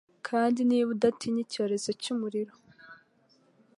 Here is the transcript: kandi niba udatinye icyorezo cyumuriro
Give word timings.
kandi 0.27 0.59
niba 0.69 0.89
udatinye 0.95 1.39
icyorezo 1.43 1.89
cyumuriro 2.01 2.53